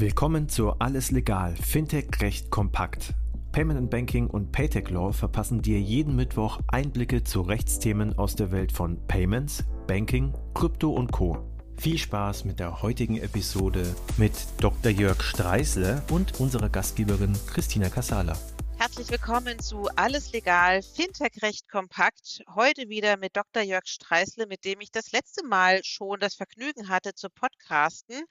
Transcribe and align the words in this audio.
Willkommen 0.00 0.48
zu 0.48 0.74
Alles 0.78 1.10
Legal, 1.10 1.56
Fintech 1.56 2.20
Recht 2.20 2.52
kompakt. 2.52 3.14
Payment 3.50 3.80
and 3.80 3.90
Banking 3.90 4.28
und 4.28 4.52
Paytech 4.52 4.90
Law 4.90 5.10
verpassen 5.10 5.60
dir 5.60 5.80
jeden 5.80 6.14
Mittwoch 6.14 6.60
Einblicke 6.68 7.24
zu 7.24 7.40
Rechtsthemen 7.40 8.16
aus 8.16 8.36
der 8.36 8.52
Welt 8.52 8.70
von 8.70 9.04
Payments, 9.08 9.64
Banking, 9.88 10.32
Krypto 10.54 10.90
und 10.92 11.10
Co. 11.10 11.44
Viel 11.78 11.98
Spaß 11.98 12.44
mit 12.44 12.60
der 12.60 12.80
heutigen 12.80 13.16
Episode 13.16 13.92
mit 14.18 14.34
Dr. 14.60 14.92
Jörg 14.92 15.20
Streisle 15.20 16.00
und 16.12 16.38
unserer 16.38 16.68
Gastgeberin 16.68 17.36
Christina 17.48 17.88
Casala. 17.88 18.38
Herzlich 18.78 19.10
willkommen 19.10 19.58
zu 19.58 19.88
Alles 19.96 20.30
Legal, 20.30 20.82
Fintech 20.82 21.42
Recht 21.42 21.68
kompakt. 21.68 22.44
Heute 22.54 22.88
wieder 22.88 23.16
mit 23.16 23.36
Dr. 23.36 23.64
Jörg 23.64 23.88
Streisle, 23.88 24.46
mit 24.46 24.64
dem 24.64 24.80
ich 24.80 24.92
das 24.92 25.10
letzte 25.10 25.44
Mal 25.44 25.80
schon 25.82 26.20
das 26.20 26.36
Vergnügen 26.36 26.88
hatte 26.88 27.16
zu 27.16 27.28
podcasten 27.28 28.22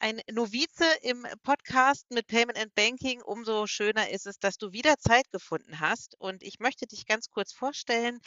ein 0.00 0.20
Novize 0.30 0.86
im 1.02 1.26
Podcast 1.42 2.10
mit 2.10 2.26
Payment 2.26 2.58
and 2.58 2.74
Banking. 2.74 3.20
Umso 3.22 3.66
schöner 3.66 4.10
ist 4.10 4.26
es, 4.26 4.38
dass 4.38 4.56
du 4.56 4.72
wieder 4.72 4.96
Zeit 4.98 5.30
gefunden 5.30 5.80
hast. 5.80 6.14
Und 6.20 6.42
ich 6.42 6.60
möchte 6.60 6.86
dich 6.86 7.06
ganz 7.06 7.30
kurz 7.30 7.52
vorstellen, 7.52 8.20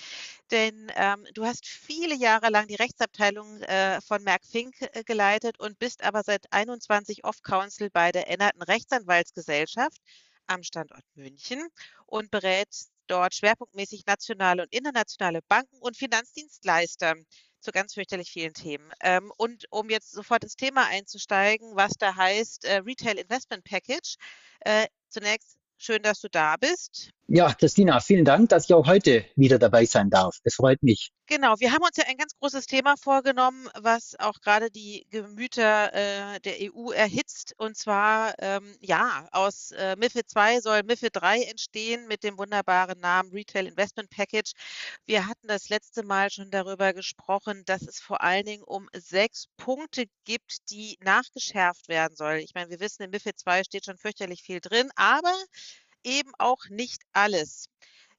denn 0.52 0.92
ähm, 0.96 1.26
du 1.34 1.46
hast 1.46 1.66
viele 1.68 2.16
Jahre 2.16 2.50
lang 2.50 2.68
die 2.68 2.76
Rechtsabteilung 2.76 3.62
äh, 3.62 4.02
von 4.02 4.24
Merck 4.24 4.46
Fink 4.46 4.76
äh, 4.82 5.04
geleitet 5.04 5.60
und 5.60 5.80
bist 5.80 6.04
aber 6.04 6.24
seit 6.24 6.52
21 6.52 7.24
Off-Council 7.24 7.90
bei 7.90 8.12
der 8.12 8.30
Ennerten 8.30 8.62
Rechtsanwaltsgesellschaft 8.62 10.02
am 10.48 10.64
Standort 10.64 11.06
München 11.16 11.68
und 12.06 12.32
berät 12.32 12.68
dort 13.08 13.34
schwerpunktmäßig 13.36 14.06
nationale 14.06 14.64
und 14.64 14.74
internationale 14.74 15.42
Banken 15.48 15.78
und 15.80 15.98
Finanzdienstleister 15.98 17.16
zu 17.62 17.72
ganz 17.72 17.94
fürchterlich 17.94 18.32
vielen 18.32 18.54
Themen. 18.54 18.92
Ähm, 19.02 19.32
und 19.38 19.66
um 19.70 19.90
jetzt 19.90 20.12
sofort 20.12 20.44
ins 20.44 20.56
Thema 20.56 20.88
einzusteigen, 20.88 21.76
was 21.76 21.94
da 21.94 22.16
heißt 22.16 22.66
äh, 22.66 22.78
Retail 22.78 23.18
Investment 23.18 23.64
Package. 23.64 24.16
Äh, 24.62 24.88
zunächst 25.10 25.58
schön, 25.78 26.02
dass 26.04 26.20
du 26.22 26.30
da 26.30 26.58
bist. 26.58 27.12
Ja, 27.28 27.54
Christina, 27.54 28.00
vielen 28.02 28.26
Dank, 28.26 28.50
dass 28.50 28.66
ich 28.66 28.74
auch 28.74 28.88
heute 28.88 29.26
wieder 29.36 29.58
dabei 29.58 29.86
sein 29.86 30.10
darf. 30.10 30.38
Es 30.44 30.56
freut 30.56 30.84
mich. 30.84 31.12
Genau, 31.28 31.56
wir 31.60 31.72
haben 31.72 31.84
uns 31.84 31.96
ja 31.96 32.04
ein 32.08 32.18
ganz 32.18 32.34
großes 32.38 32.66
Thema 32.66 32.98
vorgenommen, 32.98 33.70
was 33.80 34.20
auch 34.20 34.42
gerade 34.42 34.70
die 34.70 35.08
Gemüter 35.10 35.94
äh, 35.94 36.42
der 36.42 36.56
EU 36.60 36.92
erhitzt. 36.92 37.54
Und 37.58 37.78
zwar, 37.78 38.34
ähm, 38.40 38.76
ja, 38.82 39.30
aus 39.32 39.72
äh, 39.72 39.96
MIFID 39.96 40.30
2 40.30 40.60
soll 40.60 40.84
MIFID 40.84 41.12
3 41.14 41.44
entstehen 41.44 42.06
mit 42.08 42.26
dem 42.26 42.38
wunderbaren 42.38 43.00
Namen 43.00 43.32
Retail 43.32 43.68
Investment 43.68 44.10
Package. 44.10 44.52
Wir 45.06 45.26
hatten 45.26 45.48
das 45.48 45.70
letzte 45.70 46.04
Mal 46.04 46.30
schon 46.32 46.52
darüber 46.52 46.94
gesprochen, 46.94 47.64
dass 47.66 47.84
es 47.84 48.02
vor 48.02 48.20
allen 48.20 48.46
Dingen 48.46 48.64
um 48.64 48.90
sechs 48.94 49.46
Punkte 49.56 50.04
gibt, 50.26 50.70
die 50.70 50.98
nachgeschärft 51.02 51.88
werden 51.88 52.18
sollen. 52.18 52.42
Ich 52.42 52.56
meine, 52.56 52.70
wir 52.72 52.82
wissen, 52.82 53.04
in 53.04 53.10
MIFID 53.12 53.40
2 53.40 53.64
steht 53.64 53.86
schon 53.86 53.98
fürchterlich 53.98 54.42
viel 54.42 54.60
drin, 54.60 54.90
aber 54.98 55.34
eben 56.04 56.32
auch 56.38 56.70
nicht 56.70 57.02
alles. 57.14 57.66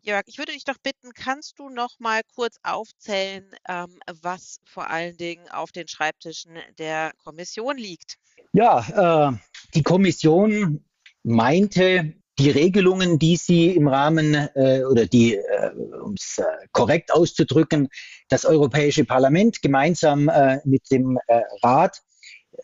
Jörg, 0.05 0.25
ich 0.27 0.39
würde 0.39 0.53
dich 0.53 0.65
doch 0.65 0.79
bitten, 0.83 1.13
kannst 1.15 1.61
du 1.61 1.69
noch 1.69 2.01
mal 2.01 2.23
kurz 2.35 2.57
aufzählen, 2.65 3.45
ähm, 3.69 4.01
was 4.21 4.59
vor 4.65 4.91
allen 4.91 5.17
Dingen 5.17 5.49
auf 5.49 5.71
den 5.71 5.87
Schreibtischen 5.87 6.57
der 6.79 7.13
Kommission 7.23 7.77
liegt? 7.77 8.17
Ja, 8.53 9.31
äh, 9.31 9.37
die 9.75 9.85
Kommission 9.85 10.85
meinte, 11.23 12.15
die 12.39 12.51
Regelungen, 12.51 13.19
die 13.19 13.37
sie 13.37 13.71
im 13.71 13.87
Rahmen 13.87 14.35
äh, 14.35 14.83
oder 14.91 15.07
die, 15.07 15.37
äh, 15.37 15.71
um 16.03 16.15
es 16.15 16.39
äh, 16.39 16.45
korrekt 16.73 17.13
auszudrücken, 17.13 17.89
das 18.29 18.45
Europäische 18.45 19.05
Parlament 19.05 19.63
gemeinsam 19.63 20.29
äh, 20.29 20.59
mit 20.65 20.91
dem 20.91 21.19
äh, 21.29 21.43
Rat 21.63 21.99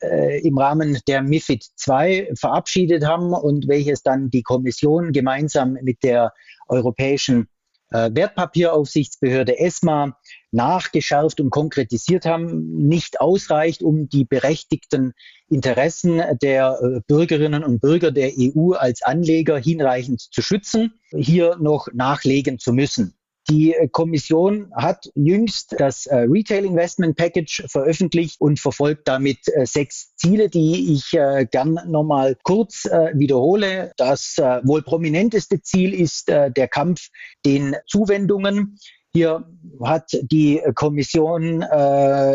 äh, 0.00 0.40
im 0.46 0.58
Rahmen 0.58 0.98
der 1.06 1.22
MIFID 1.22 1.66
II 1.86 2.32
verabschiedet 2.34 3.06
haben 3.06 3.32
und 3.32 3.68
welches 3.68 4.02
dann 4.02 4.30
die 4.30 4.42
Kommission 4.42 5.12
gemeinsam 5.12 5.78
mit 5.82 6.02
der 6.02 6.32
Europäischen 6.68 7.48
äh, 7.90 8.10
Wertpapieraufsichtsbehörde 8.12 9.58
ESMA 9.58 10.16
nachgeschärft 10.50 11.40
und 11.40 11.50
konkretisiert 11.50 12.26
haben, 12.26 12.86
nicht 12.86 13.20
ausreicht, 13.20 13.82
um 13.82 14.08
die 14.08 14.24
berechtigten 14.24 15.12
Interessen 15.48 16.22
der 16.42 16.78
äh, 16.82 17.00
Bürgerinnen 17.06 17.64
und 17.64 17.80
Bürger 17.80 18.10
der 18.10 18.32
EU 18.38 18.72
als 18.72 19.02
Anleger 19.02 19.58
hinreichend 19.58 20.20
zu 20.20 20.42
schützen, 20.42 20.94
hier 21.10 21.56
noch 21.60 21.88
nachlegen 21.92 22.58
zu 22.58 22.72
müssen. 22.72 23.17
Die 23.50 23.72
äh, 23.72 23.88
Kommission 23.88 24.70
hat 24.74 25.10
jüngst 25.14 25.74
das 25.78 26.06
äh, 26.06 26.16
Retail 26.16 26.66
Investment 26.66 27.16
Package 27.16 27.64
veröffentlicht 27.68 28.40
und 28.40 28.60
verfolgt 28.60 29.08
damit 29.08 29.38
äh, 29.48 29.64
sechs 29.64 30.14
Ziele, 30.16 30.50
die 30.50 30.92
ich 30.92 31.10
gern 31.10 31.78
nochmal 31.86 32.36
kurz 32.42 32.84
wiederhole. 32.84 33.92
Das 33.96 34.36
wohl 34.64 34.82
prominenteste 34.82 35.62
Ziel 35.62 35.94
ist 35.94 36.28
der 36.28 36.68
Kampf 36.68 37.08
den 37.46 37.76
Zuwendungen. 37.86 38.78
Hier 39.12 39.44
hat 39.82 40.10
die 40.22 40.60
Kommission 40.74 41.62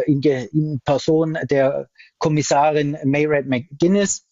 in, 0.05 0.81
Person 0.85 1.37
der 1.49 1.89
Kommissarin 2.19 2.97
Mayred 3.03 3.47
McGuinness 3.47 4.25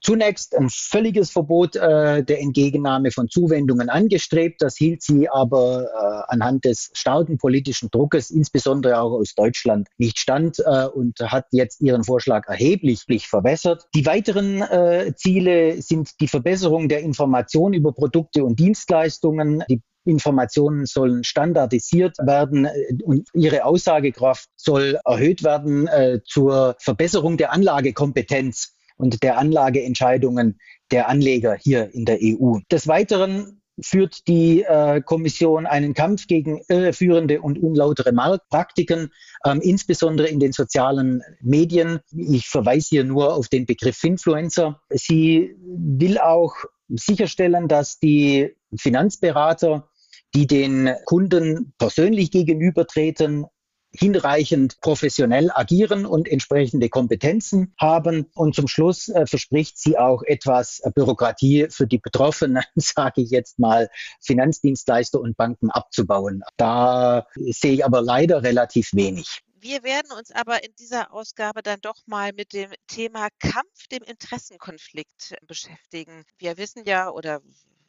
zunächst 0.00 0.56
ein 0.56 0.68
völliges 0.70 1.30
Verbot 1.30 1.76
äh, 1.76 2.22
der 2.22 2.40
Entgegennahme 2.40 3.10
von 3.10 3.28
Zuwendungen 3.28 3.88
angestrebt. 3.88 4.62
Das 4.62 4.76
hielt 4.76 5.02
sie 5.02 5.28
aber 5.28 5.84
äh, 5.84 6.32
anhand 6.32 6.64
des 6.64 6.90
starken 6.94 7.38
politischen 7.38 7.90
Druckes, 7.90 8.30
insbesondere 8.30 9.00
auch 9.00 9.12
aus 9.12 9.34
Deutschland, 9.34 9.88
nicht 9.98 10.18
stand 10.18 10.58
äh, 10.60 10.86
und 10.86 11.18
hat 11.20 11.46
jetzt 11.50 11.80
ihren 11.80 12.04
Vorschlag 12.04 12.48
erheblich 12.48 13.28
verwässert. 13.28 13.86
Die 13.94 14.06
weiteren 14.06 14.62
äh, 14.62 15.14
Ziele 15.14 15.80
sind 15.82 16.20
die 16.20 16.28
Verbesserung 16.28 16.88
der 16.88 17.00
Information 17.00 17.72
über 17.72 17.92
Produkte 17.92 18.44
und 18.44 18.58
Dienstleistungen, 18.58 19.62
die 19.68 19.82
Informationen 20.04 20.86
sollen 20.86 21.24
standardisiert 21.24 22.16
werden 22.18 22.64
äh, 22.64 22.70
und 23.04 23.28
ihre 23.34 23.64
Aussagekraft 23.64 24.48
soll 24.56 24.98
erhöht 25.04 25.42
werden 25.42 25.86
äh, 25.88 26.20
zur 26.24 26.76
Verbesserung 26.78 27.36
der 27.36 27.52
Anlagekompetenz 27.52 28.74
und 29.00 29.22
der 29.22 29.38
Anlageentscheidungen 29.38 30.60
der 30.90 31.08
Anleger 31.08 31.56
hier 31.56 31.92
in 31.94 32.04
der 32.04 32.18
EU. 32.22 32.58
Des 32.70 32.86
Weiteren 32.86 33.60
führt 33.82 34.28
die 34.28 34.62
äh, 34.62 35.00
Kommission 35.00 35.66
einen 35.66 35.94
Kampf 35.94 36.26
gegen 36.26 36.60
irreführende 36.68 37.40
und 37.40 37.58
unlautere 37.62 38.12
Marktpraktiken, 38.12 39.10
ähm, 39.46 39.60
insbesondere 39.62 40.28
in 40.28 40.38
den 40.38 40.52
sozialen 40.52 41.22
Medien. 41.40 42.00
Ich 42.12 42.48
verweise 42.48 42.88
hier 42.90 43.04
nur 43.04 43.34
auf 43.34 43.48
den 43.48 43.66
Begriff 43.66 44.02
Influencer. 44.04 44.80
Sie 44.90 45.56
will 45.62 46.18
auch 46.18 46.54
sicherstellen, 46.88 47.68
dass 47.68 47.98
die 47.98 48.54
Finanzberater, 48.76 49.88
die 50.34 50.46
den 50.46 50.90
Kunden 51.06 51.72
persönlich 51.78 52.30
gegenübertreten, 52.30 53.46
hinreichend 53.92 54.80
professionell 54.80 55.50
agieren 55.52 56.06
und 56.06 56.28
entsprechende 56.28 56.88
Kompetenzen 56.88 57.74
haben. 57.78 58.26
Und 58.34 58.54
zum 58.54 58.68
Schluss 58.68 59.08
äh, 59.08 59.26
verspricht 59.26 59.78
sie 59.78 59.98
auch 59.98 60.22
etwas 60.22 60.80
äh, 60.80 60.90
Bürokratie 60.94 61.68
für 61.70 61.86
die 61.86 61.98
Betroffenen, 61.98 62.62
sage 62.76 63.22
ich 63.22 63.30
jetzt 63.30 63.58
mal, 63.58 63.88
Finanzdienstleister 64.20 65.20
und 65.20 65.36
Banken 65.36 65.70
abzubauen. 65.70 66.42
Da 66.56 67.26
sehe 67.34 67.74
ich 67.74 67.84
aber 67.84 68.02
leider 68.02 68.42
relativ 68.42 68.90
wenig. 68.92 69.40
Wir 69.62 69.82
werden 69.82 70.10
uns 70.16 70.30
aber 70.30 70.64
in 70.64 70.74
dieser 70.78 71.12
Ausgabe 71.12 71.62
dann 71.62 71.80
doch 71.82 72.06
mal 72.06 72.32
mit 72.32 72.54
dem 72.54 72.70
Thema 72.86 73.28
Kampf 73.38 73.88
dem 73.92 74.02
Interessenkonflikt 74.02 75.34
beschäftigen. 75.46 76.24
Wir 76.38 76.56
wissen 76.56 76.84
ja 76.86 77.10
oder 77.10 77.42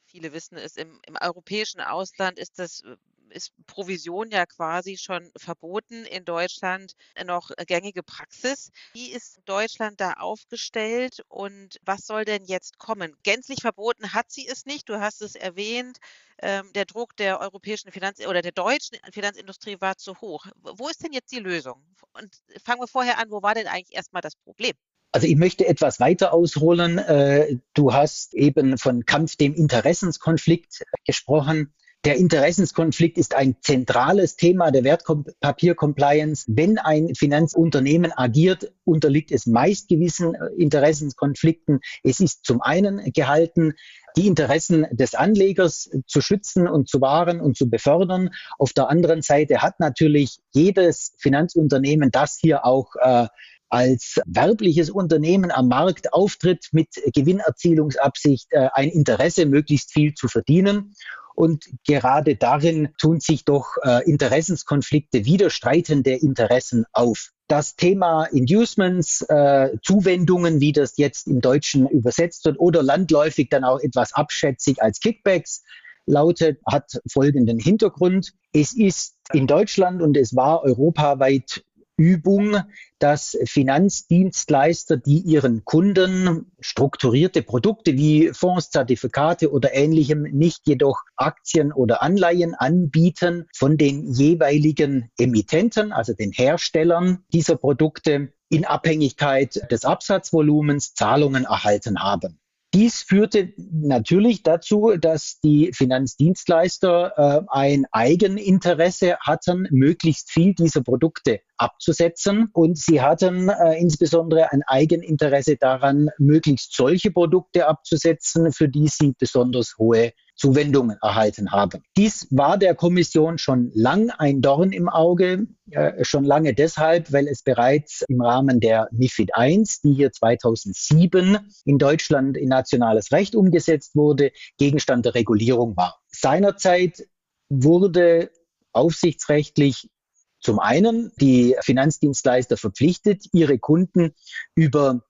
viele 0.06 0.33
wissen 0.33 0.57
es, 0.57 0.75
im, 0.75 1.00
im 1.07 1.16
europäischen 1.19 1.79
Ausland 1.79 2.38
ist 2.38 2.59
das 2.59 2.81
äh, 2.81 2.97
ist 3.31 3.53
Provision 3.68 4.30
ja 4.30 4.46
quasi 4.46 4.97
schon 4.97 5.31
verboten 5.38 6.06
in 6.06 6.25
Deutschland 6.25 6.94
noch 7.25 7.52
gängige 7.68 8.03
Praxis. 8.03 8.72
Wie 8.94 9.12
ist 9.12 9.40
Deutschland 9.46 10.00
da 10.00 10.14
aufgestellt 10.14 11.24
und 11.28 11.78
was 11.83 12.06
soll 12.06 12.25
denn 12.25 12.45
jetzt 12.45 12.78
kommen? 12.78 13.16
Gänzlich 13.24 13.62
verboten 13.62 14.13
hat 14.13 14.31
sie 14.31 14.48
es 14.48 14.66
nicht. 14.66 14.89
Du 14.89 15.00
hast 15.00 15.22
es 15.22 15.36
erwähnt. 15.36 15.98
Ähm, 16.44 16.72
der 16.74 16.86
Druck 16.86 17.16
der 17.18 17.39
europäischen 17.39 17.92
Finanz- 17.92 18.25
oder 18.25 18.42
der 18.42 18.51
deutschen 18.51 18.98
Finanzindustrie 19.12 19.77
war 19.80 19.98
zu 19.98 20.19
hoch. 20.22 20.45
Wo 20.56 20.89
ist 20.89 21.04
denn 21.04 21.13
jetzt 21.13 21.31
die 21.31 21.39
Lösung? 21.39 21.84
Und 22.13 22.36
fangen 22.63 22.81
wir 22.81 22.88
vorher 22.88 23.19
an, 23.19 23.30
wo 23.30 23.42
war 23.42 23.54
denn 23.54 23.68
eigentlich 23.68 23.95
erstmal 23.95 24.22
das 24.22 24.36
Problem? 24.36 24.74
Also 25.12 25.27
ich 25.27 25.36
möchte 25.36 25.68
etwas 25.68 26.00
weiter 26.00 26.34
ausholen. 26.34 26.98
Äh, 26.98 27.57
du 27.74 27.94
hast 27.94 28.34
eben 28.34 28.77
von 28.77 29.06
Kampf 29.06 29.36
dem 29.36 29.54
Interessenskonflikt 29.54 30.84
gesprochen. 31.06 31.74
Der 32.03 32.15
Interessenskonflikt 32.15 33.19
ist 33.19 33.36
ein 33.36 33.57
zentrales 33.62 34.36
Thema 34.36 34.71
der 34.71 34.83
Wertpapiercompliance. 34.83 36.45
Wenn 36.48 36.80
ein 36.80 37.13
Finanzunternehmen 37.13 38.12
agiert, 38.15 38.71
unterliegt 38.86 39.31
es 39.31 39.45
meist 39.45 39.88
gewissen 39.88 40.33
äh, 40.33 40.48
Interessenskonflikten. 40.57 41.80
Es 42.03 42.19
ist 42.19 42.44
zum 42.44 42.59
einen 42.59 43.13
gehalten, 43.13 43.74
die 44.18 44.25
Interessen 44.25 44.88
des 44.89 45.13
Anlegers 45.13 45.92
zu 46.07 46.21
schützen 46.21 46.68
und 46.68 46.89
zu 46.89 47.01
wahren 47.01 47.39
und 47.39 47.56
zu 47.56 47.69
befördern. 47.69 48.31
Auf 48.57 48.74
der 48.74 48.89
anderen 48.89 49.21
Seite 49.21 49.62
hat 49.62 49.80
natürlich 49.80 50.39
jedes 50.53 51.13
Finanzunternehmen, 51.19 52.09
das 52.09 52.39
hier 52.42 52.65
auch 52.65 52.95
äh, 53.00 53.27
als 53.69 54.19
werbliches 54.25 54.89
Unternehmen 54.89 55.51
am 55.51 55.68
Markt 55.68 56.13
auftritt 56.13 56.68
mit 56.71 56.89
Gewinnerzielungsabsicht, 57.13 58.48
äh, 58.51 58.69
ein 58.74 58.89
Interesse, 58.89 59.45
möglichst 59.45 59.94
viel 59.94 60.15
zu 60.15 60.27
verdienen. 60.27 60.95
Und 61.41 61.65
gerade 61.88 62.35
darin 62.35 62.89
tun 62.99 63.19
sich 63.19 63.45
doch 63.45 63.77
äh, 63.81 64.07
Interessenskonflikte, 64.07 65.25
widerstreitende 65.25 66.11
Interessen 66.11 66.85
auf. 66.93 67.31
Das 67.47 67.75
Thema 67.75 68.25
Inducements, 68.25 69.25
äh, 69.27 69.69
Zuwendungen, 69.81 70.59
wie 70.59 70.71
das 70.71 70.97
jetzt 70.97 71.25
im 71.25 71.41
Deutschen 71.41 71.89
übersetzt 71.89 72.45
wird, 72.45 72.59
oder 72.59 72.83
landläufig 72.83 73.49
dann 73.49 73.63
auch 73.63 73.79
etwas 73.79 74.13
abschätzig 74.13 74.83
als 74.83 74.99
Kickbacks, 74.99 75.63
lautet, 76.05 76.59
hat 76.67 77.01
folgenden 77.11 77.57
Hintergrund. 77.57 78.33
Es 78.53 78.77
ist 78.77 79.15
in 79.33 79.47
Deutschland 79.47 80.03
und 80.03 80.17
es 80.17 80.35
war 80.35 80.61
europaweit 80.61 81.63
Übung, 82.01 82.57
dass 82.98 83.38
Finanzdienstleister, 83.45 84.98
die 84.98 85.19
ihren 85.19 85.63
Kunden 85.63 86.51
strukturierte 86.59 87.44
Produkte 87.44 87.94
wie 87.94 88.31
Fonds, 88.33 88.71
Zertifikate 88.71 89.51
oder 89.51 89.74
ähnlichem, 89.74 90.24
nicht 90.24 90.62
jedoch 90.65 91.01
Aktien 91.15 91.71
oder 91.71 92.01
Anleihen 92.01 92.56
anbieten, 92.56 93.48
von 93.56 93.77
den 93.77 94.12
jeweiligen 94.12 95.12
Emittenten, 95.18 95.92
also 95.92 96.13
den 96.13 96.31
Herstellern 96.31 97.24
dieser 97.31 97.56
Produkte, 97.56 98.33
in 98.50 98.65
Abhängigkeit 98.65 99.71
des 99.71 99.86
Absatzvolumens 99.86 100.94
Zahlungen 100.94 101.45
erhalten 101.45 102.03
haben. 102.03 102.40
Dies 102.73 103.01
führte 103.01 103.51
natürlich 103.57 104.44
dazu, 104.44 104.94
dass 104.97 105.41
die 105.41 105.71
Finanzdienstleister 105.73 107.13
äh, 107.18 107.41
ein 107.50 107.85
Eigeninteresse 107.91 109.18
hatten, 109.19 109.68
möglichst 109.71 110.31
viel 110.31 110.53
dieser 110.53 110.81
Produkte 110.81 111.41
abzusetzen. 111.57 112.47
Und 112.53 112.77
sie 112.77 113.01
hatten 113.01 113.50
äh, 113.50 113.77
insbesondere 113.77 114.53
ein 114.53 114.63
Eigeninteresse 114.65 115.57
daran, 115.57 116.12
möglichst 116.18 116.73
solche 116.73 117.12
Produkte 117.12 117.68
abzusetzen, 117.68 118.53
für 118.53 118.69
die 118.69 118.88
sie 118.88 119.15
besonders 119.19 119.75
hohe 119.77 120.13
Zuwendungen 120.41 120.97
erhalten 121.03 121.51
haben. 121.51 121.83
Dies 121.95 122.25
war 122.31 122.57
der 122.57 122.73
Kommission 122.73 123.38
schon 123.38 123.69
lang 123.75 124.09
ein 124.09 124.41
Dorn 124.41 124.71
im 124.71 124.89
Auge, 124.89 125.45
äh, 125.69 126.03
schon 126.03 126.23
lange 126.23 126.55
deshalb, 126.55 127.13
weil 127.13 127.27
es 127.27 127.43
bereits 127.43 128.03
im 128.07 128.21
Rahmen 128.21 128.59
der 128.59 128.88
MIFID 128.91 129.29
I, 129.38 129.63
die 129.83 129.93
hier 129.93 130.11
2007 130.11 131.38
in 131.65 131.77
Deutschland 131.77 132.38
in 132.38 132.49
nationales 132.49 133.11
Recht 133.11 133.35
umgesetzt 133.35 133.95
wurde, 133.95 134.31
Gegenstand 134.57 135.05
der 135.05 135.13
Regulierung 135.13 135.77
war. 135.77 135.99
Seinerzeit 136.07 137.07
wurde 137.49 138.31
aufsichtsrechtlich 138.71 139.91
zum 140.39 140.57
einen 140.57 141.11
die 141.21 141.55
Finanzdienstleister 141.61 142.57
verpflichtet, 142.57 143.25
ihre 143.31 143.59
Kunden 143.59 144.15
über 144.55 145.03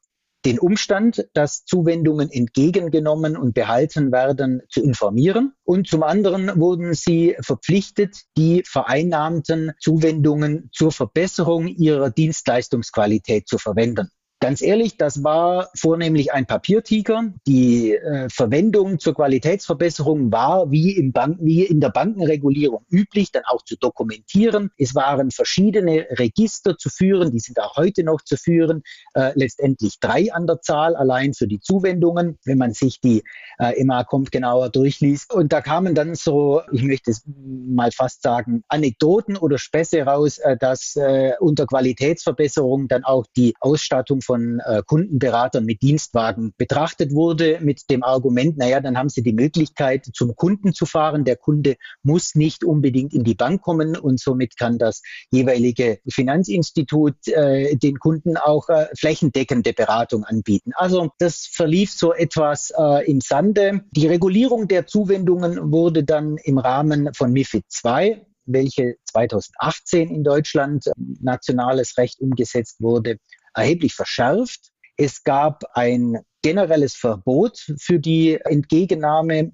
den 0.45 0.59
Umstand, 0.59 1.27
dass 1.33 1.65
Zuwendungen 1.65 2.29
entgegengenommen 2.31 3.38
und 3.38 3.53
behalten 3.53 4.11
werden, 4.11 4.61
zu 4.69 4.81
informieren. 4.81 5.53
Und 5.63 5.88
zum 5.88 6.03
anderen 6.03 6.59
wurden 6.59 6.93
sie 6.93 7.35
verpflichtet, 7.41 8.23
die 8.38 8.63
vereinnahmten 8.65 9.73
Zuwendungen 9.79 10.69
zur 10.73 10.91
Verbesserung 10.91 11.67
ihrer 11.67 12.09
Dienstleistungsqualität 12.09 13.47
zu 13.47 13.57
verwenden. 13.57 14.09
Ganz 14.43 14.63
ehrlich, 14.63 14.97
das 14.97 15.23
war 15.23 15.69
vornehmlich 15.75 16.33
ein 16.33 16.47
Papiertiger. 16.47 17.25
Die 17.45 17.93
äh, 17.93 18.27
Verwendung 18.27 18.97
zur 18.97 19.13
Qualitätsverbesserung 19.13 20.31
war 20.31 20.71
wie, 20.71 20.97
im 20.97 21.11
Bank, 21.11 21.38
wie 21.41 21.61
in 21.61 21.79
der 21.79 21.91
Bankenregulierung 21.91 22.83
üblich, 22.89 23.31
dann 23.31 23.43
auch 23.45 23.61
zu 23.61 23.77
dokumentieren. 23.77 24.71
Es 24.79 24.95
waren 24.95 25.29
verschiedene 25.29 26.07
Register 26.09 26.75
zu 26.75 26.89
führen, 26.89 27.29
die 27.29 27.39
sind 27.39 27.59
auch 27.59 27.77
heute 27.77 28.03
noch 28.03 28.23
zu 28.23 28.35
führen, 28.35 28.81
äh, 29.13 29.31
letztendlich 29.35 29.99
drei 29.99 30.33
an 30.33 30.47
der 30.47 30.59
Zahl, 30.61 30.95
allein 30.95 31.35
für 31.35 31.47
die 31.47 31.59
Zuwendungen, 31.59 32.39
wenn 32.43 32.57
man 32.57 32.73
sich 32.73 32.99
die 32.99 33.21
äh, 33.59 33.79
immer 33.79 34.03
kommt 34.05 34.31
genauer 34.31 34.69
durchliest. 34.71 35.31
Und 35.31 35.53
da 35.53 35.61
kamen 35.61 35.93
dann 35.93 36.15
so, 36.15 36.63
ich 36.71 36.81
möchte 36.81 37.11
es 37.11 37.21
mal 37.27 37.91
fast 37.91 38.23
sagen, 38.23 38.63
Anekdoten 38.69 39.38
oder 39.38 39.59
Späße 39.59 40.01
raus, 40.01 40.39
äh, 40.39 40.57
dass 40.57 40.95
äh, 40.95 41.33
unter 41.39 41.67
Qualitätsverbesserung 41.67 42.88
dann 42.88 43.03
auch 43.03 43.27
die 43.38 43.53
Ausstattung 43.59 44.21
äh, 44.35 44.81
Kundenberatern 44.85 45.65
mit 45.65 45.81
Dienstwagen 45.81 46.53
betrachtet 46.57 47.13
wurde 47.13 47.59
mit 47.61 47.89
dem 47.89 48.03
Argument, 48.03 48.57
naja, 48.57 48.79
dann 48.79 48.97
haben 48.97 49.09
sie 49.09 49.23
die 49.23 49.33
Möglichkeit, 49.33 50.07
zum 50.13 50.35
Kunden 50.35 50.73
zu 50.73 50.85
fahren. 50.85 51.23
Der 51.23 51.35
Kunde 51.35 51.75
muss 52.03 52.35
nicht 52.35 52.63
unbedingt 52.63 53.13
in 53.13 53.23
die 53.23 53.35
Bank 53.35 53.61
kommen 53.61 53.97
und 53.97 54.19
somit 54.19 54.57
kann 54.57 54.77
das 54.77 55.01
jeweilige 55.31 55.99
Finanzinstitut 56.09 57.27
äh, 57.27 57.75
den 57.75 57.99
Kunden 57.99 58.37
auch 58.37 58.69
äh, 58.69 58.87
flächendeckende 58.97 59.73
Beratung 59.73 60.23
anbieten. 60.23 60.71
Also 60.75 61.09
das 61.19 61.47
verlief 61.51 61.91
so 61.91 62.13
etwas 62.13 62.71
äh, 62.77 63.09
im 63.09 63.21
Sande. 63.21 63.81
Die 63.91 64.07
Regulierung 64.07 64.67
der 64.67 64.87
Zuwendungen 64.87 65.71
wurde 65.71 66.03
dann 66.03 66.37
im 66.37 66.57
Rahmen 66.57 67.13
von 67.13 67.31
MIFID 67.31 67.65
II 67.83 68.21
welche 68.45 68.95
2018 69.05 70.09
in 70.09 70.23
Deutschland 70.23 70.87
äh, 70.87 70.91
nationales 71.19 71.97
Recht 71.97 72.19
umgesetzt 72.19 72.81
wurde, 72.81 73.17
erheblich 73.53 73.94
verschärft. 73.94 74.71
Es 74.98 75.24
gab 75.24 75.63
ein 75.74 76.19
generelles 76.42 76.95
Verbot 76.95 77.59
für 77.80 78.00
die 78.00 78.39
Entgegennahme 78.44 79.51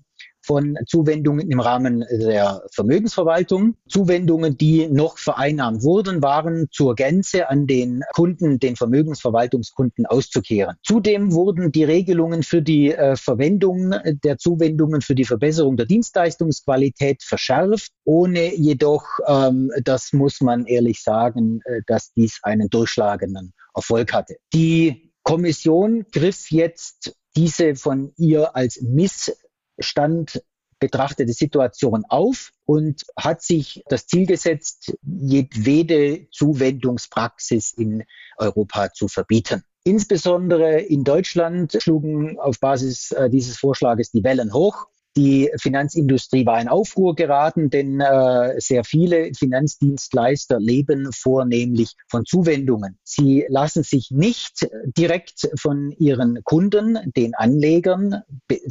von 0.48 0.78
Zuwendungen 0.88 1.52
im 1.52 1.60
Rahmen 1.60 2.06
der 2.10 2.64
Vermögensverwaltung. 2.74 3.76
Zuwendungen, 3.90 4.58
die 4.58 4.88
noch 4.88 5.18
vereinnahmt 5.18 5.84
wurden, 5.84 6.22
waren 6.24 6.68
zur 6.72 6.96
Gänze 6.96 7.50
an 7.50 7.68
den 7.68 8.02
Kunden, 8.14 8.58
den 8.58 8.78
Vermögensverwaltungskunden 8.78 10.06
auszukehren. 10.06 10.78
Zudem 10.84 11.34
wurden 11.34 11.74
die 11.74 11.84
Regelungen 11.84 12.44
für 12.44 12.62
die 12.62 12.94
äh, 12.94 13.18
Verwendung 13.18 13.94
der 14.24 14.38
Zuwendungen 14.38 15.02
für 15.02 15.16
die 15.16 15.26
Verbesserung 15.26 15.76
der 15.76 15.86
Dienstleistungsqualität 15.86 17.24
verschärft, 17.24 17.92
ohne 18.06 18.56
jedoch, 18.56 19.06
ähm, 19.28 19.70
das 19.84 20.14
muss 20.14 20.40
man 20.40 20.66
ehrlich 20.66 21.04
sagen, 21.04 21.60
äh, 21.66 21.82
dass 21.88 22.14
dies 22.14 22.40
einen 22.44 22.70
durchschlagenden 22.70 23.52
Erfolg 23.78 24.14
hatte. 24.14 24.38
Die 24.54 25.14
Kommission 25.24 26.06
griff 26.12 26.52
jetzt 26.52 27.16
diese 27.36 27.76
von 27.76 28.12
ihr 28.18 28.56
als 28.56 28.82
Missstand 28.82 30.42
betrachtete 30.80 31.34
Situation 31.34 32.04
auf 32.08 32.52
und 32.66 33.04
hat 33.18 33.42
sich 33.42 33.84
das 33.88 34.08
Ziel 34.08 34.26
gesetzt, 34.26 34.96
jedwede 35.04 36.28
Zuwendungspraxis 36.32 37.72
in 37.74 38.04
Europa 38.38 38.94
zu 38.94 39.08
verbieten. 39.08 39.64
Insbesondere 39.84 40.82
in 40.82 41.04
Deutschland 41.04 41.78
schlugen 41.82 42.40
auf 42.40 42.60
Basis 42.60 43.12
äh, 43.12 43.30
dieses 43.30 43.58
Vorschlages 43.58 44.12
die 44.12 44.24
Wellen 44.24 44.54
hoch. 44.54 44.88
Die 45.18 45.50
Finanzindustrie 45.60 46.46
war 46.46 46.62
in 46.62 46.68
Aufruhr 46.68 47.16
geraten, 47.16 47.72
denn 47.72 48.00
äh, 48.00 48.54
sehr 48.60 48.84
viele 48.84 49.32
Finanzdienstleister 49.34 50.60
leben 50.60 51.10
vornehmlich 51.12 51.96
von 52.08 52.24
Zuwendungen. 52.24 53.00
Sie 53.04 53.44
lassen 53.50 53.82
sich 53.82 54.12
nicht 54.12 54.68
direkt 54.96 55.50
von 55.60 55.92
ihren 55.98 56.44
Kunden, 56.44 57.00
den 57.16 57.34
Anlegern, 57.34 58.22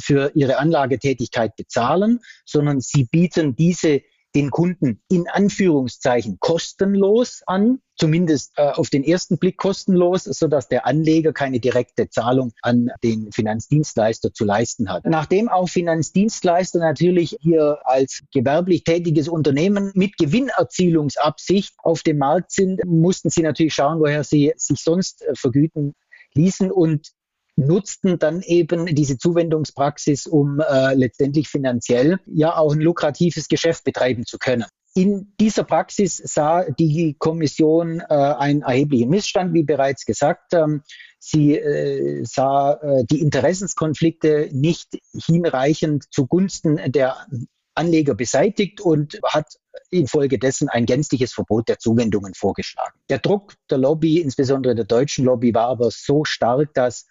für 0.01 0.31
ihre 0.35 0.57
Anlagetätigkeit 0.57 1.53
bezahlen, 1.57 2.21
sondern 2.45 2.79
sie 2.79 3.03
bieten 3.03 3.57
diese 3.57 4.01
den 4.37 4.51
Kunden 4.51 5.01
in 5.09 5.27
Anführungszeichen 5.27 6.37
kostenlos 6.39 7.41
an, 7.47 7.79
zumindest 7.95 8.53
äh, 8.57 8.69
auf 8.69 8.91
den 8.91 9.03
ersten 9.03 9.39
Blick 9.39 9.57
kostenlos, 9.57 10.25
sodass 10.25 10.67
der 10.67 10.85
Anleger 10.85 11.33
keine 11.33 11.59
direkte 11.59 12.07
Zahlung 12.07 12.53
an 12.61 12.89
den 13.03 13.31
Finanzdienstleister 13.31 14.31
zu 14.31 14.45
leisten 14.45 14.91
hat. 14.91 15.05
Nachdem 15.05 15.49
auch 15.49 15.67
Finanzdienstleister 15.67 16.77
natürlich 16.77 17.35
hier 17.41 17.79
als 17.83 18.21
gewerblich 18.31 18.83
tätiges 18.83 19.27
Unternehmen 19.27 19.91
mit 19.95 20.17
Gewinnerzielungsabsicht 20.19 21.73
auf 21.79 22.03
dem 22.03 22.19
Markt 22.19 22.51
sind, 22.51 22.85
mussten 22.85 23.31
sie 23.31 23.41
natürlich 23.41 23.73
schauen, 23.73 23.99
woher 23.99 24.23
sie 24.23 24.53
sich 24.55 24.79
sonst 24.79 25.23
äh, 25.23 25.33
vergüten 25.33 25.95
ließen 26.35 26.71
und 26.71 27.07
nutzten 27.57 28.19
dann 28.19 28.41
eben 28.41 28.85
diese 28.85 29.17
Zuwendungspraxis, 29.17 30.27
um 30.27 30.59
äh, 30.59 30.93
letztendlich 30.93 31.49
finanziell 31.49 32.19
ja 32.27 32.55
auch 32.55 32.73
ein 32.73 32.79
lukratives 32.81 33.47
Geschäft 33.47 33.83
betreiben 33.83 34.25
zu 34.25 34.37
können. 34.37 34.65
In 34.93 35.33
dieser 35.39 35.63
Praxis 35.63 36.17
sah 36.17 36.63
die 36.71 37.15
Kommission 37.19 37.99
äh, 37.99 38.13
einen 38.13 38.61
erheblichen 38.61 39.09
Missstand, 39.09 39.53
wie 39.53 39.63
bereits 39.63 40.05
gesagt. 40.05 40.53
Ähm, 40.53 40.81
sie 41.19 41.55
äh, 41.55 42.23
sah 42.25 42.73
äh, 42.73 43.03
die 43.05 43.21
Interessenskonflikte 43.21 44.49
nicht 44.51 44.97
hinreichend 45.13 46.05
zugunsten 46.11 46.79
der 46.91 47.27
Anleger 47.75 48.15
beseitigt 48.15 48.81
und 48.81 49.19
hat 49.23 49.45
infolgedessen 49.91 50.67
ein 50.67 50.87
gänzliches 50.87 51.31
Verbot 51.31 51.69
der 51.69 51.77
Zuwendungen 51.77 52.33
vorgeschlagen. 52.33 52.97
Der 53.09 53.19
Druck 53.19 53.53
der 53.69 53.77
Lobby, 53.77 54.19
insbesondere 54.19 54.73
der 54.73 54.85
deutschen 54.85 55.25
Lobby, 55.25 55.53
war 55.53 55.67
aber 55.67 55.91
so 55.91 56.25
stark, 56.25 56.73
dass 56.73 57.05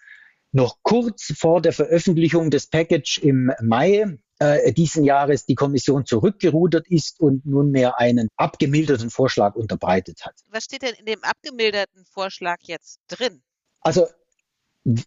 noch 0.57 0.79
kurz 0.83 1.33
vor 1.39 1.61
der 1.61 1.73
Veröffentlichung 1.73 2.51
des 2.51 2.69
Package 2.69 3.19
im 3.19 3.53
Mai 3.63 4.19
äh, 4.39 4.73
diesen 4.73 5.05
Jahres 5.05 5.45
die 5.45 5.55
Kommission 5.55 6.07
zurückgerudert 6.07 6.89
ist 6.89 7.21
und 7.21 7.47
nunmehr 7.47 7.99
einen 7.99 8.29
abgemilderten 8.37 9.11
Vorschlag 9.11 9.55
unterbreitet 9.55 10.25
hat. 10.25 10.35
Was 10.51 10.65
steht 10.65 10.83
denn 10.83 10.95
in 10.95 11.07
dem 11.07 11.23
abgemilderten 11.23 12.05
Vorschlag 12.07 12.59
jetzt 12.63 13.01
drin? 13.07 13.43
Also 13.81 14.07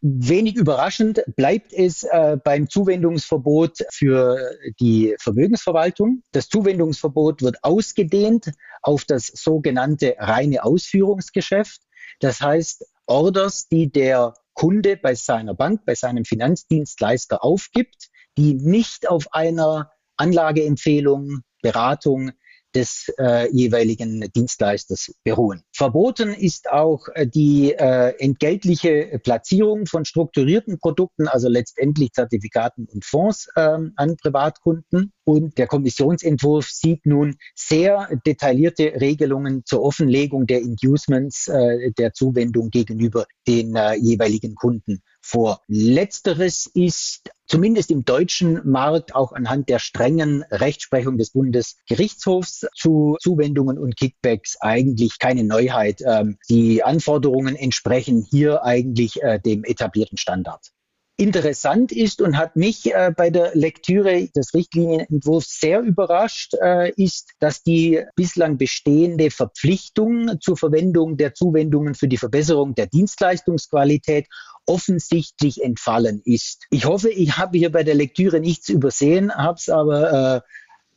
Wenig 0.01 0.57
überraschend 0.57 1.23
bleibt 1.37 1.71
es 1.71 2.03
äh, 2.03 2.35
beim 2.43 2.69
Zuwendungsverbot 2.69 3.85
für 3.93 4.37
die 4.81 5.15
Vermögensverwaltung. 5.21 6.21
Das 6.33 6.49
Zuwendungsverbot 6.49 7.41
wird 7.41 7.63
ausgedehnt 7.63 8.51
auf 8.81 9.05
das 9.05 9.27
sogenannte 9.27 10.17
reine 10.19 10.65
Ausführungsgeschäft. 10.65 11.79
Das 12.19 12.41
heißt, 12.41 12.85
Orders, 13.05 13.69
die 13.69 13.89
der 13.89 14.33
Kunde 14.59 14.97
bei 14.97 15.15
seiner 15.15 15.53
Bank, 15.53 15.85
bei 15.85 15.95
seinem 15.95 16.25
Finanzdienstleister 16.25 17.45
aufgibt, 17.45 18.09
die 18.37 18.55
nicht 18.55 19.07
auf 19.07 19.33
einer 19.33 19.89
Anlageempfehlung, 20.17 21.43
Beratung, 21.61 22.33
des 22.75 23.09
äh, 23.17 23.49
jeweiligen 23.53 24.29
Dienstleisters 24.35 25.15
beruhen. 25.23 25.63
Verboten 25.79 26.33
ist 26.33 26.69
auch 26.69 27.07
äh, 27.13 27.25
die 27.25 27.71
äh, 27.71 28.13
entgeltliche 28.19 29.17
Platzierung 29.23 29.85
von 29.85 30.03
strukturierten 30.03 30.77
Produkten, 30.77 31.29
also 31.29 31.47
letztendlich 31.47 32.11
Zertifikaten 32.11 32.85
und 32.91 33.05
Fonds 33.05 33.47
ähm, 33.55 33.93
an 33.95 34.17
Privatkunden. 34.17 35.13
Und 35.23 35.57
der 35.57 35.67
Kommissionsentwurf 35.67 36.67
sieht 36.69 37.05
nun 37.05 37.37
sehr 37.55 38.09
detaillierte 38.25 38.99
Regelungen 38.99 39.63
zur 39.63 39.81
Offenlegung 39.83 40.47
der 40.47 40.59
Inducements 40.59 41.47
äh, 41.47 41.91
der 41.97 42.11
Zuwendung 42.11 42.71
gegenüber 42.71 43.25
den 43.47 43.77
äh, 43.77 43.95
jeweiligen 43.95 44.55
Kunden 44.55 45.01
vor. 45.21 45.61
Letzteres 45.67 46.69
ist 46.73 47.29
zumindest 47.47 47.91
im 47.91 48.03
deutschen 48.03 48.67
Markt 48.69 49.15
auch 49.15 49.31
anhand 49.33 49.69
der 49.69 49.79
strengen 49.79 50.43
Rechtsprechung 50.51 51.17
des 51.17 51.31
Bundesgerichtshofs 51.31 52.65
zu 52.75 53.17
Zuwendungen 53.21 53.77
und 53.77 53.95
Kickbacks 53.95 54.57
eigentlich 54.59 55.19
keine 55.19 55.43
Neuheit. 55.43 55.68
Ähm, 56.05 56.37
die 56.49 56.83
Anforderungen 56.83 57.55
entsprechen 57.55 58.25
hier 58.29 58.63
eigentlich 58.63 59.21
äh, 59.21 59.39
dem 59.39 59.63
etablierten 59.63 60.17
Standard 60.17 60.71
interessant 61.19 61.91
ist 61.91 62.21
und 62.21 62.37
hat 62.37 62.55
mich 62.55 62.93
äh, 62.93 63.11
bei 63.15 63.29
der 63.29 63.51
Lektüre 63.53 64.29
des 64.29 64.53
Richtlinienentwurfs 64.53 65.59
sehr 65.59 65.81
überrascht, 65.81 66.53
äh, 66.61 66.91
ist, 66.95 67.31
dass 67.39 67.61
die 67.61 68.01
bislang 68.15 68.57
bestehende 68.57 69.29
Verpflichtung 69.29 70.39
zur 70.39 70.55
Verwendung 70.55 71.17
der 71.17 71.33
Zuwendungen 71.33 71.93
für 71.93 72.07
die 72.07 72.17
Verbesserung 72.17 72.73
der 72.73 72.87
Dienstleistungsqualität 72.87 74.27
offensichtlich 74.65 75.61
entfallen 75.61 76.21
ist. 76.23 76.65
Ich 76.69 76.85
hoffe, 76.85 77.09
ich 77.09 77.37
habe 77.37 77.57
hier 77.57 77.71
bei 77.71 77.83
der 77.83 77.95
Lektüre 77.95 78.39
nichts 78.39 78.69
übersehen, 78.69 79.35
habe 79.35 79.57
es 79.57 79.67
aber 79.67 80.37
äh, 80.37 80.41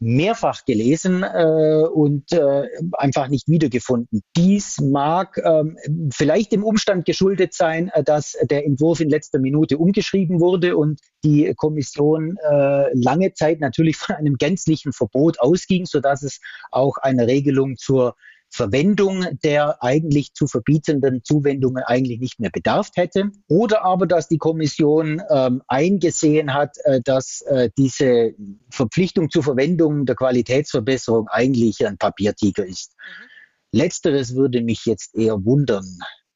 mehrfach 0.03 0.65
gelesen 0.65 1.23
äh, 1.23 1.85
und 1.93 2.33
äh, 2.33 2.67
einfach 2.93 3.29
nicht 3.29 3.49
wiedergefunden. 3.49 4.23
Dies 4.37 4.81
mag 4.81 5.41
ähm, 5.45 5.79
vielleicht 6.13 6.53
dem 6.53 6.65
Umstand 6.65 7.05
geschuldet 7.05 7.55
sein, 7.55 7.89
äh, 7.95 8.03
dass 8.03 8.37
der 8.43 8.67
Entwurf 8.67 9.01
in 9.01 9.09
letzter 9.09 9.39
Minute 9.39 9.79
umgeschrieben 9.79 10.41
wurde 10.41 10.77
und 10.77 11.01
die 11.25 11.55
Kommission 11.55 12.37
äh, 12.37 12.87
lange 12.95 13.33
Zeit 13.35 13.61
natürlich 13.61 13.97
von 13.97 14.17
einem 14.17 14.37
gänzlichen 14.37 14.93
Verbot 14.93 15.39
ausging, 15.41 15.87
sodass 15.87 16.23
es 16.23 16.41
auch 16.71 16.97
eine 16.99 17.29
Regelung 17.29 17.77
zur 17.77 18.17
Verwendung 18.53 19.25
der 19.43 19.83
eigentlich 19.83 20.35
zu 20.35 20.47
verbietenden 20.47 21.25
Zuwendungen 21.25 21.83
eigentlich 21.85 22.21
nicht 22.21 22.39
mehr 22.39 22.51
bedarf 22.51 22.91
hätte. 22.95 23.31
Oder 23.49 23.83
aber, 23.83 24.07
dass 24.07 24.29
die 24.29 24.37
Kommission 24.37 25.23
ähm, 25.31 25.63
eingesehen 25.69 26.53
hat, 26.53 26.77
äh, 26.85 27.01
dass 27.03 27.41
äh, 27.43 27.71
diese 27.79 28.35
Verpflichtung 28.71 29.31
zur 29.31 29.43
Verwendung 29.43 30.05
der 30.05 30.17
Qualitätsverbesserung 30.17 31.29
eigentlich 31.29 31.87
ein 31.87 31.97
Papiertiger 31.97 32.67
ist. 32.67 32.95
Mhm. 32.95 33.79
Letzteres 33.79 34.35
würde 34.37 34.61
mich 34.61 34.85
jetzt 34.85 35.15
eher 35.15 35.43
wundern. 35.43 35.87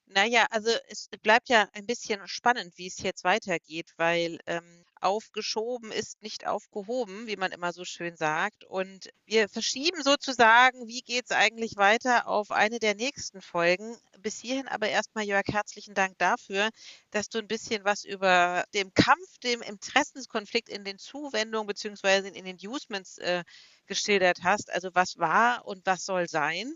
Naja, 0.07 0.47
also 0.51 0.71
es 0.89 1.11
bleibt 1.23 1.51
ja 1.51 1.69
ein 1.75 1.85
bisschen 1.85 2.21
spannend, 2.25 2.73
wie 2.77 2.87
es 2.87 3.03
jetzt 3.03 3.25
weitergeht, 3.25 3.93
weil 3.99 4.39
ähm, 4.47 4.86
aufgeschoben 5.01 5.93
ist 5.93 6.23
nicht 6.23 6.47
aufgehoben, 6.47 7.27
wie 7.27 7.37
man 7.37 7.53
immer 7.53 7.73
so 7.73 7.85
schön 7.85 8.17
sagt. 8.17 8.65
Und 8.65 9.11
wir 9.25 9.49
verschieben 9.49 10.03
sozusagen, 10.03 10.89
wie 10.89 11.03
geht 11.03 11.27
es 11.27 11.37
eigentlich 11.37 11.77
weiter, 11.77 12.27
auf 12.29 12.51
eine 12.51 12.79
der 12.79 12.95
nächsten 12.95 13.41
Folgen. 13.41 13.97
Bis 14.21 14.41
hierhin 14.41 14.69
aber 14.69 14.89
erstmal, 14.89 15.25
Jörg, 15.25 15.47
herzlichen 15.49 15.95
Dank 15.95 16.17
dafür, 16.19 16.71
dass 17.11 17.29
du 17.29 17.39
ein 17.39 17.49
bisschen 17.49 17.85
was 17.85 18.05
über 18.05 18.65
den 18.75 18.93
Kampf, 18.95 19.39
dem 19.43 19.63
Interessenskonflikt 19.63 20.69
in 20.69 20.85
den 20.85 20.99
Zuwendungen 20.99 21.67
beziehungsweise 21.67 22.29
in 22.29 22.45
den 22.45 22.57
Usements 22.57 23.19
äh, 23.19 23.45
geschildert 23.87 24.41
hast. 24.43 24.73
Also 24.73 24.91
was 24.95 25.19
war 25.19 25.67
und 25.67 25.85
was 25.87 26.05
soll 26.05 26.29
sein 26.29 26.75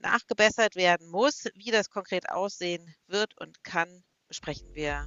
nachgebessert 0.00 0.76
werden 0.76 1.08
muss. 1.08 1.48
Wie 1.54 1.70
das 1.70 1.90
konkret 1.90 2.30
aussehen 2.30 2.94
wird 3.06 3.36
und 3.38 3.62
kann, 3.64 4.04
besprechen 4.28 4.74
wir 4.74 5.06